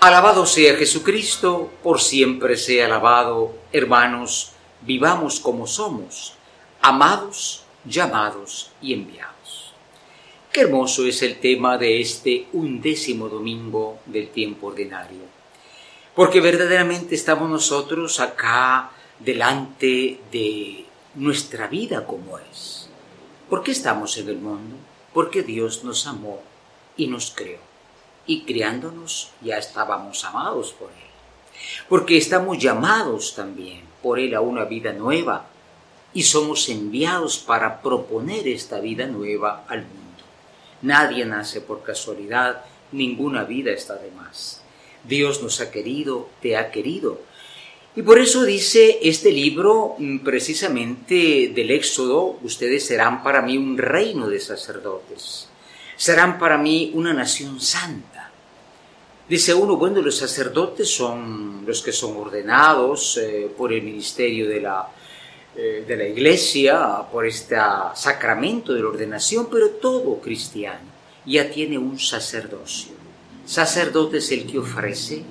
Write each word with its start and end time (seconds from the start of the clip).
Alabado 0.00 0.46
sea 0.46 0.76
Jesucristo, 0.76 1.72
por 1.82 2.00
siempre 2.00 2.56
sea 2.56 2.86
alabado, 2.86 3.52
hermanos, 3.72 4.52
vivamos 4.82 5.40
como 5.40 5.66
somos, 5.66 6.34
amados, 6.80 7.64
llamados 7.84 8.70
y 8.80 8.92
enviados. 8.92 9.72
Qué 10.52 10.60
hermoso 10.60 11.04
es 11.04 11.20
el 11.22 11.40
tema 11.40 11.78
de 11.78 12.00
este 12.00 12.46
undécimo 12.52 13.28
domingo 13.28 13.98
del 14.06 14.28
tiempo 14.28 14.68
ordinario, 14.68 15.22
porque 16.14 16.40
verdaderamente 16.40 17.16
estamos 17.16 17.50
nosotros 17.50 18.20
acá 18.20 18.92
delante 19.18 20.20
de 20.30 20.84
nuestra 21.16 21.66
vida 21.66 22.06
como 22.06 22.38
es. 22.38 22.88
¿Por 23.50 23.64
qué 23.64 23.72
estamos 23.72 24.16
en 24.16 24.28
el 24.28 24.38
mundo? 24.38 24.76
Porque 25.12 25.42
Dios 25.42 25.82
nos 25.82 26.06
amó 26.06 26.40
y 26.96 27.08
nos 27.08 27.32
creó 27.32 27.67
y 28.28 28.42
criándonos 28.42 29.32
ya 29.40 29.56
estábamos 29.56 30.22
amados 30.24 30.72
por 30.78 30.90
Él. 30.90 31.08
Porque 31.88 32.16
estamos 32.16 32.58
llamados 32.58 33.34
también 33.34 33.80
por 34.02 34.20
Él 34.20 34.34
a 34.34 34.40
una 34.40 34.64
vida 34.64 34.92
nueva 34.92 35.46
y 36.12 36.22
somos 36.22 36.68
enviados 36.68 37.38
para 37.38 37.80
proponer 37.80 38.46
esta 38.46 38.78
vida 38.80 39.06
nueva 39.06 39.64
al 39.66 39.80
mundo. 39.80 40.22
Nadie 40.82 41.24
nace 41.24 41.62
por 41.62 41.82
casualidad, 41.82 42.64
ninguna 42.92 43.44
vida 43.44 43.72
está 43.72 43.96
de 43.96 44.10
más. 44.10 44.62
Dios 45.04 45.42
nos 45.42 45.60
ha 45.60 45.70
querido, 45.70 46.28
te 46.42 46.56
ha 46.56 46.70
querido. 46.70 47.20
Y 47.96 48.02
por 48.02 48.18
eso 48.18 48.44
dice 48.44 48.98
este 49.02 49.32
libro 49.32 49.96
mm, 49.98 50.18
precisamente 50.18 51.50
del 51.54 51.70
Éxodo, 51.70 52.38
ustedes 52.42 52.86
serán 52.86 53.22
para 53.22 53.40
mí 53.40 53.56
un 53.56 53.78
reino 53.78 54.28
de 54.28 54.38
sacerdotes, 54.38 55.48
serán 55.96 56.38
para 56.38 56.58
mí 56.58 56.92
una 56.94 57.14
nación 57.14 57.60
santa 57.60 58.17
Dice 59.28 59.52
uno, 59.52 59.76
bueno, 59.76 60.00
los 60.00 60.16
sacerdotes 60.16 60.88
son 60.88 61.62
los 61.66 61.82
que 61.82 61.92
son 61.92 62.16
ordenados 62.16 63.18
eh, 63.18 63.50
por 63.54 63.74
el 63.74 63.82
ministerio 63.82 64.48
de 64.48 64.60
la, 64.62 64.88
eh, 65.54 65.84
de 65.86 65.96
la 65.98 66.08
iglesia, 66.08 67.02
por 67.12 67.26
este 67.26 67.56
sacramento 67.94 68.72
de 68.72 68.80
la 68.80 68.88
ordenación, 68.88 69.48
pero 69.50 69.68
todo 69.72 70.18
cristiano 70.22 70.88
ya 71.26 71.50
tiene 71.50 71.76
un 71.76 71.98
sacerdocio. 71.98 72.92
Sacerdote 73.44 74.16
es 74.16 74.32
el 74.32 74.46
que 74.46 74.60
ofrece 74.60 75.22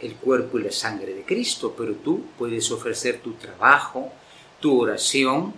el 0.00 0.14
cuerpo 0.14 0.58
y 0.58 0.62
la 0.62 0.72
sangre 0.72 1.12
de 1.12 1.22
Cristo, 1.22 1.74
pero 1.76 1.96
tú 1.96 2.22
puedes 2.38 2.70
ofrecer 2.70 3.20
tu 3.20 3.32
trabajo, 3.34 4.10
tu 4.58 4.80
oración, 4.80 5.52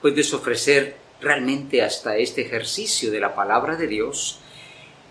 puedes 0.00 0.32
ofrecer 0.32 0.96
realmente 1.20 1.82
hasta 1.82 2.16
este 2.16 2.42
ejercicio 2.42 3.10
de 3.10 3.18
la 3.18 3.34
palabra 3.34 3.74
de 3.74 3.88
Dios 3.88 4.38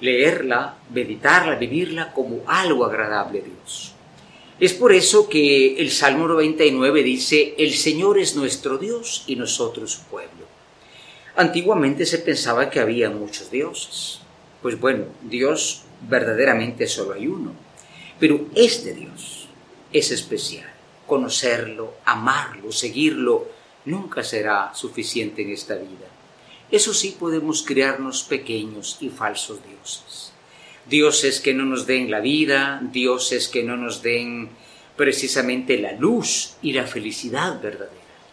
leerla, 0.02 0.76
meditarla, 0.94 1.56
vivirla 1.56 2.12
como 2.12 2.42
algo 2.48 2.86
agradable 2.86 3.40
a 3.40 3.44
Dios. 3.44 3.94
Es 4.60 4.74
por 4.74 4.94
eso 4.94 5.28
que 5.30 5.78
el 5.80 5.90
Salmo 5.90 6.28
99 6.28 7.02
dice, 7.02 7.56
el 7.58 7.74
Señor 7.74 8.20
es 8.20 8.36
nuestro 8.36 8.78
Dios 8.78 9.24
y 9.26 9.36
nosotros 9.36 9.92
su 9.92 10.04
pueblo. 10.04 10.46
Antiguamente 11.36 12.06
se 12.06 12.20
pensaba 12.20 12.70
que 12.70 12.80
había 12.80 13.10
muchos 13.10 13.50
dioses. 13.50 14.20
Pues 14.62 14.80
bueno, 14.80 15.06
Dios 15.22 15.84
verdaderamente 16.08 16.88
solo 16.88 17.14
hay 17.14 17.28
uno. 17.28 17.54
Pero 18.20 18.46
este 18.54 18.94
Dios 18.94 19.48
es 19.92 20.12
especial. 20.12 20.70
Conocerlo, 21.08 21.96
amarlo, 22.06 22.72
seguirlo, 22.72 23.48
nunca 23.86 24.24
será 24.24 24.74
suficiente 24.76 25.42
en 25.42 25.52
esta 25.52 25.76
vida. 25.76 26.08
Eso 26.71 26.93
sí 26.93 27.17
podemos 27.20 27.64
crearnos 27.64 28.23
pequeños 28.23 28.98
y 29.02 29.09
falsos 29.09 29.59
dioses. 29.67 30.32
Dioses 30.86 31.42
que 31.42 31.54
no 31.54 31.65
nos 31.65 31.86
den 31.86 32.09
la 32.09 32.21
vida, 32.21 32.80
dioses 32.92 33.49
que 33.49 33.61
no 33.61 33.76
nos 33.76 34.02
den 34.02 34.49
precisamente 34.95 35.77
la 35.77 35.92
luz 35.92 36.54
y 36.61 36.71
la 36.71 36.87
felicidad 36.87 37.61
verdadera. 37.61 37.92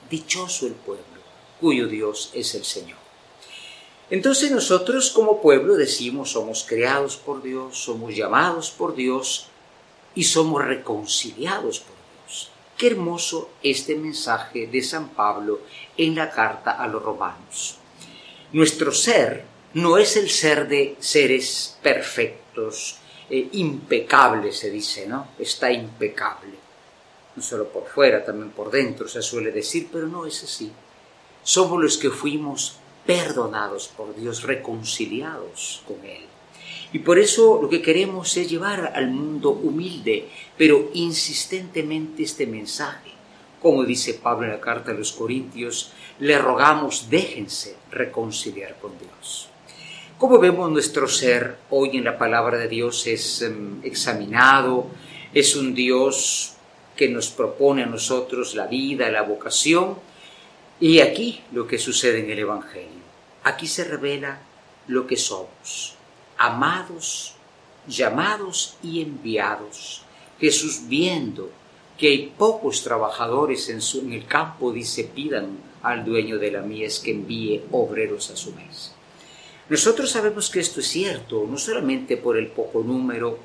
Dichoso 0.09 0.69
el 0.69 0.75
pueblo, 0.75 1.04
cuyo 1.60 1.88
Dios 1.88 2.31
es 2.32 2.54
el 2.54 2.65
Señor. 2.65 2.98
Entonces 4.09 4.53
nosotros 4.53 5.10
como 5.10 5.43
pueblo 5.43 5.75
decimos 5.75 6.31
somos 6.31 6.65
creados 6.66 7.16
por 7.16 7.43
Dios, 7.43 7.77
somos 7.77 8.15
llamados 8.15 8.71
por 8.71 8.94
Dios 8.94 9.48
y 10.15 10.25
somos 10.25 10.65
reconciliados 10.65 11.81
por 11.81 11.97
Dios. 11.97 12.50
Qué 12.77 12.87
hermoso 12.87 13.50
este 13.62 13.97
mensaje 13.97 14.69
de 14.69 14.82
San 14.82 15.09
Pablo 15.09 15.60
en 15.97 16.15
la 16.15 16.31
carta 16.31 16.71
a 16.71 16.87
los 16.87 17.03
romanos. 17.03 17.78
Nuestro 18.53 18.92
ser 18.92 19.44
no 19.75 19.98
es 19.98 20.16
el 20.16 20.31
ser 20.31 20.69
de 20.69 20.97
seres 21.00 21.76
perfectos, 21.82 22.97
eh, 23.28 23.47
impecables 23.53 24.56
se 24.56 24.70
dice, 24.70 25.06
¿no? 25.06 25.28
Está 25.38 25.70
impecable. 25.70 26.54
No 27.36 27.42
solo 27.42 27.69
por 27.69 27.86
fuera, 27.86 28.25
también 28.25 28.50
por 28.50 28.70
dentro 28.70 29.06
se 29.06 29.20
suele 29.20 29.53
decir, 29.53 29.88
pero 29.92 30.06
no 30.06 30.25
es 30.25 30.42
así. 30.42 30.72
Somos 31.42 31.82
los 31.82 31.98
que 31.98 32.09
fuimos 32.09 32.76
perdonados 33.04 33.88
por 33.88 34.16
Dios, 34.16 34.42
reconciliados 34.44 35.82
con 35.86 36.03
Él. 36.06 36.25
Y 36.94 37.00
por 37.00 37.19
eso 37.19 37.59
lo 37.60 37.69
que 37.69 37.82
queremos 37.82 38.34
es 38.38 38.48
llevar 38.48 38.92
al 38.94 39.09
mundo 39.10 39.50
humilde, 39.50 40.26
pero 40.56 40.91
insistentemente 40.94 42.22
este 42.22 42.47
mensaje 42.47 43.18
como 43.61 43.85
dice 43.85 44.15
Pablo 44.15 44.47
en 44.47 44.53
la 44.53 44.61
carta 44.61 44.93
de 44.93 44.99
los 44.99 45.13
Corintios, 45.13 45.93
le 46.21 46.39
rogamos 46.39 47.11
déjense 47.11 47.77
reconciliar 47.91 48.77
con 48.81 48.93
Dios. 48.99 49.49
Como 50.19 50.39
vemos 50.39 50.71
nuestro 50.71 51.07
ser 51.07 51.59
hoy 51.71 51.97
en 51.97 52.05
la 52.05 52.19
palabra 52.19 52.59
de 52.59 52.69
Dios 52.69 53.07
es 53.07 53.43
em, 53.43 53.81
examinado, 53.85 54.89
es 55.33 55.55
un 55.55 55.75
Dios 55.75 56.55
que 56.97 57.09
nos 57.09 57.29
propone 57.29 57.85
a 57.85 57.87
nosotros 57.87 58.55
la 58.55 58.67
vida, 58.67 59.11
la 59.11 59.23
vocación, 59.23 59.97
y 60.81 61.01
aquí 61.01 61.43
lo 61.53 61.67
que 61.67 61.79
sucede 61.79 62.21
en 62.21 62.31
el 62.31 62.41
Evangelio. 62.41 63.03
Aquí 63.45 63.67
se 63.67 63.85
revela 63.85 64.41
lo 64.89 65.07
que 65.07 65.17
somos, 65.17 65.95
amados, 66.37 67.35
llamados 67.87 68.77
y 68.83 69.03
enviados. 69.03 70.03
Jesús 70.41 70.83
viendo 70.89 71.51
que 71.98 72.09
hay 72.09 72.32
pocos 72.38 72.84
trabajadores 72.84 73.69
en, 73.69 73.82
su, 73.82 74.00
en 74.00 74.12
el 74.12 74.26
campo, 74.26 74.72
dice, 74.72 75.04
pidan 75.04 75.59
al 75.82 76.04
dueño 76.04 76.38
de 76.38 76.53
la 76.53 76.62
mies 76.62 77.00
que 77.00 77.10
envíe 77.10 77.62
obreros 77.72 78.31
a 78.31 78.36
su 78.36 78.53
mes. 78.53 78.92
Nosotros 79.69 80.10
sabemos 80.10 80.48
que 80.48 80.60
esto 80.60 80.81
es 80.81 80.86
cierto, 80.86 81.44
no 81.48 81.59
solamente 81.59 82.16
por 82.16 82.38
el 82.38 82.47
poco 82.47 82.82
número, 82.82 83.38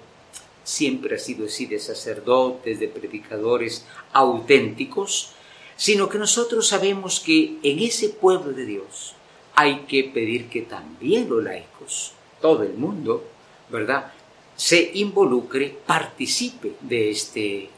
siempre 0.63 1.15
ha 1.15 1.19
sido 1.19 1.47
así 1.47 1.65
de 1.65 1.79
sacerdotes, 1.79 2.79
de 2.79 2.87
predicadores 2.87 3.85
auténticos, 4.13 5.31
sino 5.75 6.07
que 6.07 6.17
nosotros 6.17 6.67
sabemos 6.67 7.19
que 7.19 7.57
en 7.63 7.79
ese 7.79 8.09
pueblo 8.09 8.53
de 8.53 8.65
Dios 8.65 9.15
hay 9.55 9.79
que 9.81 10.05
pedir 10.05 10.47
que 10.47 10.61
también 10.61 11.29
los 11.29 11.43
laicos, 11.43 12.13
todo 12.39 12.63
el 12.63 12.73
mundo, 12.73 13.25
¿verdad?, 13.69 14.13
se 14.55 14.91
involucre, 14.93 15.75
participe 15.85 16.73
de 16.81 17.09
este 17.09 17.69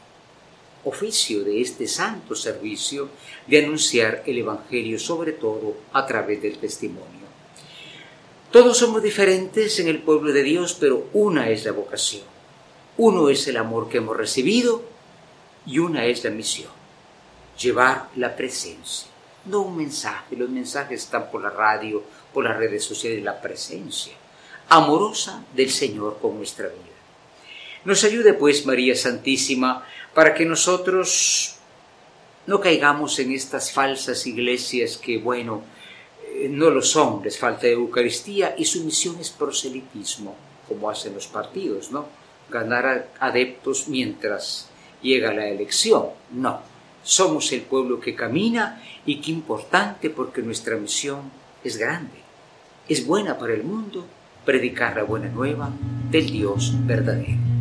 oficio 0.86 1.42
de 1.42 1.60
este 1.60 1.86
santo 1.86 2.34
servicio 2.34 3.10
de 3.46 3.58
anunciar 3.58 4.22
el 4.26 4.38
Evangelio, 4.38 4.98
sobre 4.98 5.32
todo 5.32 5.76
a 5.92 6.06
través 6.06 6.40
del 6.40 6.58
testimonio. 6.58 7.26
Todos 8.50 8.78
somos 8.78 9.02
diferentes 9.02 9.78
en 9.80 9.88
el 9.88 10.00
pueblo 10.00 10.32
de 10.32 10.42
Dios, 10.42 10.76
pero 10.78 11.08
una 11.12 11.50
es 11.50 11.64
la 11.64 11.72
vocación, 11.72 12.22
uno 12.96 13.28
es 13.28 13.46
el 13.48 13.56
amor 13.56 13.88
que 13.88 13.98
hemos 13.98 14.16
recibido 14.16 14.82
y 15.66 15.80
una 15.80 16.06
es 16.06 16.22
la 16.24 16.30
misión, 16.30 16.70
llevar 17.60 18.08
la 18.16 18.34
presencia, 18.36 19.08
no 19.46 19.62
un 19.62 19.76
mensaje, 19.76 20.36
los 20.36 20.48
mensajes 20.48 21.02
están 21.02 21.30
por 21.30 21.42
la 21.42 21.50
radio, 21.50 22.02
por 22.32 22.44
las 22.44 22.56
redes 22.56 22.84
sociales, 22.84 23.22
la 23.22 23.40
presencia 23.40 24.14
amorosa 24.68 25.44
del 25.54 25.70
Señor 25.70 26.18
con 26.20 26.36
nuestra 26.36 26.68
vida. 26.68 26.95
Nos 27.86 28.02
ayude 28.02 28.34
pues 28.34 28.66
María 28.66 28.96
Santísima 28.96 29.86
para 30.12 30.34
que 30.34 30.44
nosotros 30.44 31.54
no 32.48 32.60
caigamos 32.60 33.16
en 33.20 33.30
estas 33.30 33.70
falsas 33.70 34.26
iglesias 34.26 34.96
que, 34.96 35.18
bueno, 35.18 35.62
eh, 36.34 36.48
no 36.50 36.70
lo 36.70 36.82
son, 36.82 37.22
les 37.22 37.38
falta 37.38 37.68
Eucaristía 37.68 38.56
y 38.58 38.64
su 38.64 38.82
misión 38.82 39.20
es 39.20 39.30
proselitismo, 39.30 40.34
como 40.66 40.90
hacen 40.90 41.14
los 41.14 41.28
partidos, 41.28 41.92
¿no? 41.92 42.08
Ganar 42.50 43.10
adeptos 43.20 43.86
mientras 43.86 44.68
llega 45.00 45.32
la 45.32 45.46
elección. 45.46 46.06
No, 46.32 46.62
somos 47.04 47.52
el 47.52 47.62
pueblo 47.62 48.00
que 48.00 48.16
camina 48.16 48.82
y 49.06 49.20
qué 49.20 49.30
importante 49.30 50.10
porque 50.10 50.42
nuestra 50.42 50.74
misión 50.76 51.30
es 51.62 51.76
grande, 51.76 52.18
es 52.88 53.06
buena 53.06 53.38
para 53.38 53.54
el 53.54 53.62
mundo, 53.62 54.04
predicar 54.44 54.96
la 54.96 55.04
buena 55.04 55.28
nueva 55.28 55.70
del 56.10 56.28
Dios 56.32 56.72
verdadero. 56.84 57.55